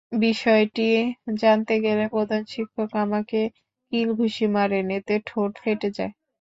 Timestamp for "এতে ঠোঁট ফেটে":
4.97-5.89